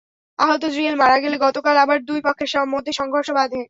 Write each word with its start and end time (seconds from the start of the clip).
আহত 0.39 0.63
জুয়েল 0.73 0.95
মারা 1.01 1.17
গেলে 1.23 1.37
গতকাল 1.45 1.75
আবার 1.83 1.97
দুই 2.09 2.19
পক্ষের 2.27 2.49
মধ্যে 2.73 2.91
সংঘর্ষ 2.99 3.29
বাধে। 3.37 3.59